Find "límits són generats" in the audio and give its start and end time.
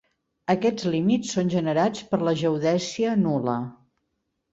0.93-2.05